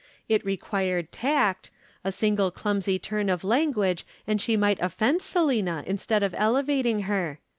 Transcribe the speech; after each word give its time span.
It 0.27 0.43
required 0.43 1.11
tact 1.11 1.69
a 2.03 2.11
single 2.11 2.49
clumsy 2.49 2.97
turn 2.97 3.29
of 3.29 3.43
language 3.43 4.03
and 4.25 4.41
she 4.41 4.57
might 4.57 4.79
offend 4.81 5.21
Selina 5.21 5.83
instead 5.85 6.23
of 6.23 6.33
elevating 6.35 7.01
her. 7.01 7.37